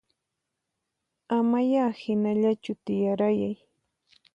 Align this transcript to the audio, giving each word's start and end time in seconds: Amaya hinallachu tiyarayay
Amaya 1.37 1.85
hinallachu 2.01 2.71
tiyarayay 2.83 3.55